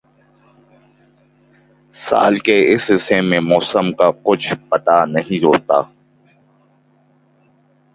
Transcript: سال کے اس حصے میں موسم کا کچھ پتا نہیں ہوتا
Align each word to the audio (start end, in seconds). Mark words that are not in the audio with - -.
سال 1.93 2.33
کے 2.37 2.57
اس 2.73 2.83
حصے 2.93 3.19
میں 3.21 3.39
موسم 3.41 3.91
کا 3.93 4.09
کچھ 4.23 4.53
پتا 4.69 4.97
نہیں 5.05 5.43
ہوتا 5.45 5.81